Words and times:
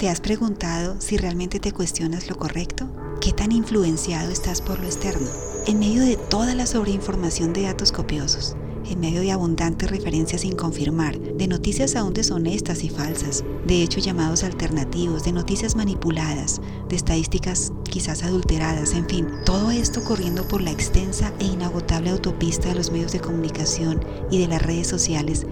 ¿Te 0.00 0.08
has 0.08 0.22
preguntado 0.22 0.98
si 0.98 1.18
realmente 1.18 1.60
te 1.60 1.72
cuestionas 1.72 2.30
lo 2.30 2.38
correcto? 2.38 2.88
¿Qué 3.20 3.34
tan 3.34 3.52
influenciado 3.52 4.32
estás 4.32 4.62
por 4.62 4.78
lo 4.78 4.86
externo? 4.86 5.28
En 5.66 5.78
medio 5.78 6.02
de 6.02 6.16
toda 6.16 6.54
la 6.54 6.64
sobreinformación 6.64 7.52
de 7.52 7.64
datos 7.64 7.92
copiosos, 7.92 8.56
en 8.88 8.98
medio 8.98 9.20
de 9.20 9.30
abundantes 9.30 9.90
referencias 9.90 10.40
sin 10.40 10.56
confirmar, 10.56 11.20
de 11.20 11.46
noticias 11.46 11.96
aún 11.96 12.14
deshonestas 12.14 12.82
y 12.82 12.88
falsas, 12.88 13.44
de 13.66 13.82
hechos 13.82 14.02
llamados 14.02 14.42
alternativos, 14.42 15.22
de 15.24 15.32
noticias 15.32 15.76
manipuladas, 15.76 16.62
de 16.88 16.96
estadísticas 16.96 17.70
quizás 17.84 18.22
adulteradas, 18.22 18.94
en 18.94 19.06
fin, 19.06 19.28
todo 19.44 19.70
esto 19.70 20.02
corriendo 20.02 20.48
por 20.48 20.62
la 20.62 20.70
extensa 20.70 21.34
e 21.40 21.44
inagotable 21.44 22.08
autopista 22.08 22.70
de 22.70 22.76
los 22.76 22.90
medios 22.90 23.12
de 23.12 23.20
comunicación 23.20 24.02
y 24.30 24.38
de 24.38 24.48
las 24.48 24.62
redes 24.62 24.86
sociales, 24.86 25.46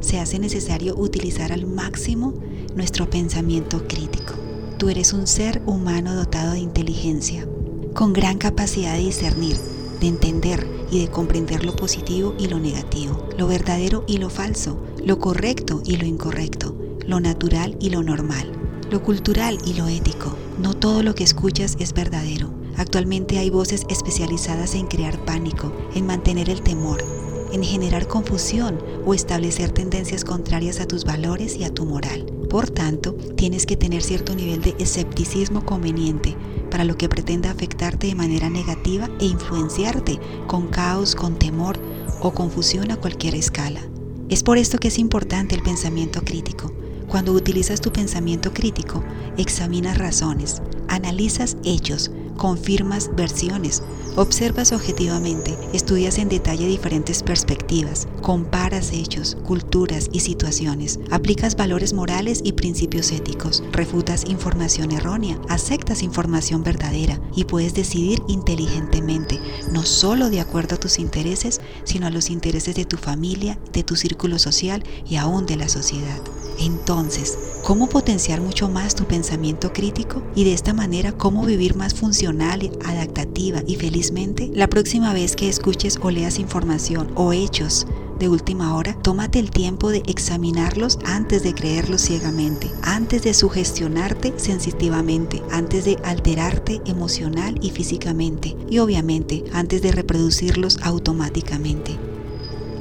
se 0.00 0.18
hace 0.18 0.38
necesario 0.38 0.96
utilizar 0.96 1.52
al 1.52 1.66
máximo 1.66 2.34
nuestro 2.74 3.08
pensamiento 3.10 3.86
crítico. 3.86 4.34
Tú 4.78 4.88
eres 4.88 5.12
un 5.12 5.26
ser 5.26 5.62
humano 5.66 6.14
dotado 6.14 6.52
de 6.52 6.60
inteligencia, 6.60 7.48
con 7.94 8.12
gran 8.12 8.38
capacidad 8.38 8.94
de 8.94 9.00
discernir, 9.00 9.56
de 10.00 10.06
entender 10.06 10.66
y 10.90 11.00
de 11.00 11.08
comprender 11.08 11.64
lo 11.64 11.74
positivo 11.74 12.34
y 12.38 12.46
lo 12.46 12.58
negativo, 12.58 13.28
lo 13.36 13.48
verdadero 13.48 14.04
y 14.06 14.18
lo 14.18 14.30
falso, 14.30 14.78
lo 15.04 15.18
correcto 15.18 15.82
y 15.84 15.96
lo 15.96 16.06
incorrecto, 16.06 16.76
lo 17.06 17.20
natural 17.20 17.76
y 17.80 17.90
lo 17.90 18.02
normal, 18.02 18.52
lo 18.90 19.02
cultural 19.02 19.58
y 19.64 19.74
lo 19.74 19.88
ético. 19.88 20.36
No 20.58 20.74
todo 20.74 21.02
lo 21.02 21.14
que 21.14 21.24
escuchas 21.24 21.76
es 21.78 21.92
verdadero. 21.92 22.50
Actualmente 22.76 23.38
hay 23.38 23.50
voces 23.50 23.84
especializadas 23.88 24.74
en 24.74 24.86
crear 24.86 25.24
pánico, 25.24 25.72
en 25.94 26.06
mantener 26.06 26.48
el 26.48 26.62
temor, 26.62 27.02
en 27.52 27.62
generar 27.62 28.06
confusión 28.06 28.78
o 29.04 29.14
establecer 29.14 29.70
tendencias 29.70 30.24
contrarias 30.24 30.80
a 30.80 30.86
tus 30.86 31.04
valores 31.04 31.56
y 31.56 31.64
a 31.64 31.72
tu 31.72 31.84
moral. 31.84 32.26
Por 32.48 32.70
tanto, 32.70 33.14
tienes 33.36 33.66
que 33.66 33.76
tener 33.76 34.02
cierto 34.02 34.34
nivel 34.34 34.62
de 34.62 34.74
escepticismo 34.78 35.64
conveniente 35.64 36.36
para 36.70 36.84
lo 36.84 36.96
que 36.96 37.08
pretenda 37.08 37.50
afectarte 37.50 38.06
de 38.06 38.14
manera 38.14 38.48
negativa 38.48 39.08
e 39.20 39.26
influenciarte 39.26 40.18
con 40.46 40.68
caos, 40.68 41.14
con 41.14 41.38
temor 41.38 41.78
o 42.20 42.32
confusión 42.32 42.90
a 42.90 42.96
cualquier 42.96 43.34
escala. 43.34 43.80
Es 44.28 44.42
por 44.42 44.58
esto 44.58 44.78
que 44.78 44.88
es 44.88 44.98
importante 44.98 45.54
el 45.54 45.62
pensamiento 45.62 46.22
crítico. 46.22 46.72
Cuando 47.06 47.32
utilizas 47.32 47.80
tu 47.80 47.90
pensamiento 47.90 48.52
crítico, 48.52 49.02
examinas 49.38 49.96
razones, 49.96 50.60
analizas 50.88 51.56
hechos, 51.64 52.10
confirmas 52.38 53.10
versiones, 53.14 53.82
observas 54.16 54.72
objetivamente, 54.72 55.58
estudias 55.74 56.16
en 56.16 56.30
detalle 56.30 56.66
diferentes 56.66 57.22
perspectivas, 57.22 58.08
comparas 58.22 58.92
hechos, 58.92 59.36
culturas 59.44 60.08
y 60.12 60.20
situaciones, 60.20 60.98
aplicas 61.10 61.56
valores 61.56 61.92
morales 61.92 62.40
y 62.42 62.52
principios 62.52 63.12
éticos, 63.12 63.62
refutas 63.72 64.24
información 64.26 64.92
errónea, 64.92 65.38
aceptas 65.50 66.02
información 66.02 66.62
verdadera 66.62 67.20
y 67.36 67.44
puedes 67.44 67.74
decidir 67.74 68.22
inteligentemente, 68.28 69.38
no 69.72 69.84
solo 69.84 70.30
de 70.30 70.40
acuerdo 70.40 70.76
a 70.76 70.80
tus 70.80 70.98
intereses, 70.98 71.60
sino 71.84 72.06
a 72.06 72.10
los 72.10 72.30
intereses 72.30 72.74
de 72.74 72.86
tu 72.86 72.96
familia, 72.96 73.58
de 73.72 73.82
tu 73.82 73.96
círculo 73.96 74.38
social 74.38 74.82
y 75.06 75.16
aún 75.16 75.44
de 75.44 75.56
la 75.56 75.68
sociedad. 75.68 76.20
Entonces, 76.58 77.38
¿cómo 77.62 77.88
potenciar 77.88 78.40
mucho 78.40 78.68
más 78.68 78.94
tu 78.94 79.04
pensamiento 79.04 79.72
crítico 79.72 80.22
y 80.34 80.44
de 80.44 80.52
esta 80.52 80.74
manera 80.74 81.12
cómo 81.12 81.44
vivir 81.44 81.76
más 81.76 81.94
funcional, 81.94 82.70
adaptativa 82.84 83.62
y 83.66 83.76
felizmente? 83.76 84.50
La 84.52 84.66
próxima 84.68 85.12
vez 85.12 85.36
que 85.36 85.48
escuches 85.48 85.98
o 86.02 86.10
leas 86.10 86.38
información 86.38 87.12
o 87.14 87.32
hechos 87.32 87.86
de 88.18 88.28
última 88.28 88.74
hora, 88.74 88.94
tómate 89.00 89.38
el 89.38 89.50
tiempo 89.50 89.90
de 89.90 90.02
examinarlos 90.06 90.98
antes 91.04 91.44
de 91.44 91.54
creerlos 91.54 92.00
ciegamente, 92.00 92.68
antes 92.82 93.22
de 93.22 93.32
sugestionarte 93.32 94.34
sensitivamente, 94.36 95.40
antes 95.52 95.84
de 95.84 95.98
alterarte 96.02 96.80
emocional 96.86 97.56
y 97.62 97.70
físicamente 97.70 98.56
y 98.68 98.78
obviamente 98.78 99.44
antes 99.52 99.82
de 99.82 99.92
reproducirlos 99.92 100.78
automáticamente. 100.82 102.17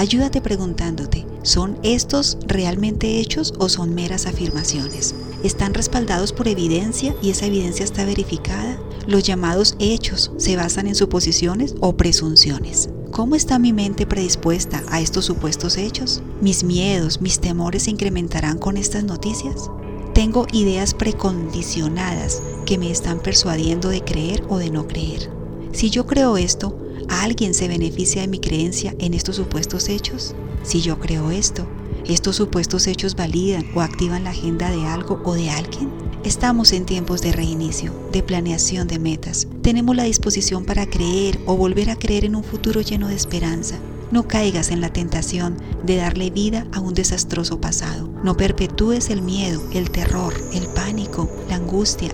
Ayúdate 0.00 0.40
preguntándote, 0.40 1.26
¿son 1.42 1.76
estos 1.82 2.38
realmente 2.46 3.20
hechos 3.20 3.52
o 3.58 3.68
son 3.68 3.94
meras 3.94 4.24
afirmaciones? 4.24 5.14
¿Están 5.44 5.74
respaldados 5.74 6.32
por 6.32 6.48
evidencia 6.48 7.14
y 7.20 7.28
esa 7.28 7.44
evidencia 7.44 7.84
está 7.84 8.06
verificada? 8.06 8.78
Los 9.06 9.24
llamados 9.24 9.76
hechos 9.78 10.32
se 10.38 10.56
basan 10.56 10.86
en 10.86 10.94
suposiciones 10.94 11.74
o 11.80 11.98
presunciones. 11.98 12.88
¿Cómo 13.10 13.34
está 13.34 13.58
mi 13.58 13.74
mente 13.74 14.06
predispuesta 14.06 14.82
a 14.88 15.02
estos 15.02 15.26
supuestos 15.26 15.76
hechos? 15.76 16.22
¿Mis 16.40 16.64
miedos, 16.64 17.20
mis 17.20 17.38
temores 17.38 17.82
se 17.82 17.90
incrementarán 17.90 18.56
con 18.56 18.78
estas 18.78 19.04
noticias? 19.04 19.70
Tengo 20.14 20.46
ideas 20.50 20.94
precondicionadas 20.94 22.42
que 22.64 22.78
me 22.78 22.90
están 22.90 23.20
persuadiendo 23.20 23.90
de 23.90 24.02
creer 24.02 24.44
o 24.48 24.56
de 24.56 24.70
no 24.70 24.88
creer. 24.88 25.30
Si 25.72 25.90
yo 25.90 26.06
creo 26.06 26.38
esto, 26.38 26.74
¿Alguien 27.10 27.54
se 27.54 27.66
beneficia 27.66 28.22
de 28.22 28.28
mi 28.28 28.38
creencia 28.38 28.94
en 29.00 29.14
estos 29.14 29.34
supuestos 29.34 29.88
hechos? 29.88 30.36
Si 30.62 30.80
yo 30.80 31.00
creo 31.00 31.32
esto, 31.32 31.66
¿estos 32.06 32.36
supuestos 32.36 32.86
hechos 32.86 33.16
validan 33.16 33.66
o 33.74 33.80
activan 33.80 34.22
la 34.22 34.30
agenda 34.30 34.70
de 34.70 34.86
algo 34.86 35.20
o 35.24 35.34
de 35.34 35.50
alguien? 35.50 35.90
Estamos 36.22 36.72
en 36.72 36.86
tiempos 36.86 37.20
de 37.20 37.32
reinicio, 37.32 37.92
de 38.12 38.22
planeación 38.22 38.86
de 38.86 39.00
metas. 39.00 39.48
Tenemos 39.60 39.96
la 39.96 40.04
disposición 40.04 40.64
para 40.64 40.88
creer 40.88 41.40
o 41.46 41.56
volver 41.56 41.90
a 41.90 41.96
creer 41.96 42.26
en 42.26 42.36
un 42.36 42.44
futuro 42.44 42.80
lleno 42.80 43.08
de 43.08 43.16
esperanza. 43.16 43.80
No 44.12 44.28
caigas 44.28 44.70
en 44.70 44.80
la 44.80 44.92
tentación 44.92 45.56
de 45.82 45.96
darle 45.96 46.30
vida 46.30 46.68
a 46.72 46.78
un 46.78 46.94
desastroso 46.94 47.60
pasado. 47.60 48.08
No 48.22 48.36
perpetúes 48.36 49.10
el 49.10 49.22
miedo, 49.22 49.60
el 49.72 49.90
terror, 49.90 50.32
el 50.52 50.68
pánico, 50.68 51.28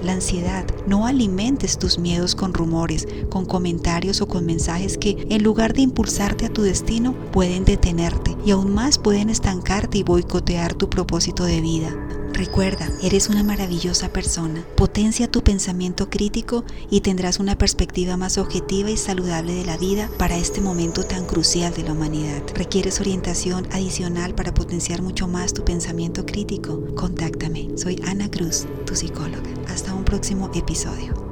la 0.04 0.12
ansiedad. 0.12 0.64
No 0.86 1.06
alimentes 1.06 1.76
tus 1.76 1.98
miedos 1.98 2.36
con 2.36 2.54
rumores, 2.54 3.08
con 3.30 3.46
comentarios 3.46 4.20
o 4.20 4.28
con 4.28 4.46
mensajes 4.46 4.96
que, 4.96 5.26
en 5.28 5.42
lugar 5.42 5.72
de 5.72 5.82
impulsarte 5.82 6.46
a 6.46 6.52
tu 6.52 6.62
destino, 6.62 7.14
pueden 7.32 7.64
detenerte 7.64 8.36
y 8.44 8.52
aún 8.52 8.72
más 8.72 8.96
pueden 8.96 9.28
estancarte 9.28 9.98
y 9.98 10.02
boicotear 10.04 10.74
tu 10.74 10.88
propósito 10.88 11.44
de 11.44 11.60
vida. 11.60 12.15
Recuerda, 12.36 12.86
eres 13.02 13.30
una 13.30 13.42
maravillosa 13.42 14.10
persona. 14.10 14.62
Potencia 14.76 15.30
tu 15.30 15.42
pensamiento 15.42 16.10
crítico 16.10 16.64
y 16.90 17.00
tendrás 17.00 17.40
una 17.40 17.56
perspectiva 17.56 18.18
más 18.18 18.36
objetiva 18.36 18.90
y 18.90 18.98
saludable 18.98 19.54
de 19.54 19.64
la 19.64 19.78
vida 19.78 20.10
para 20.18 20.36
este 20.36 20.60
momento 20.60 21.02
tan 21.04 21.24
crucial 21.24 21.72
de 21.72 21.84
la 21.84 21.92
humanidad. 21.92 22.42
¿Requieres 22.54 23.00
orientación 23.00 23.66
adicional 23.72 24.34
para 24.34 24.52
potenciar 24.52 25.00
mucho 25.00 25.26
más 25.26 25.54
tu 25.54 25.64
pensamiento 25.64 26.26
crítico? 26.26 26.84
Contáctame. 26.94 27.70
Soy 27.78 28.02
Ana 28.06 28.30
Cruz, 28.30 28.66
tu 28.84 28.94
psicóloga. 28.94 29.48
Hasta 29.68 29.94
un 29.94 30.04
próximo 30.04 30.50
episodio. 30.54 31.25